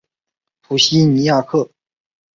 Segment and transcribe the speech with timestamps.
[0.63, 1.69] 普西尼亚克。